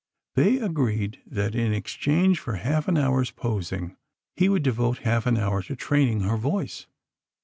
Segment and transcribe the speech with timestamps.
[0.33, 3.97] They agreed that in exchange for half an hour's posing,
[4.35, 6.87] he would devote half an hour to training her voice.